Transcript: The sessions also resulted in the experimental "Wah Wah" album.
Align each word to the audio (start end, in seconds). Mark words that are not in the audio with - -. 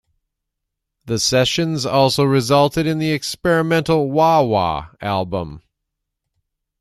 The 1.05 1.19
sessions 1.19 1.85
also 1.85 2.23
resulted 2.23 2.87
in 2.87 2.97
the 2.97 3.11
experimental 3.11 4.09
"Wah 4.09 4.41
Wah" 4.41 4.87
album. 4.99 5.61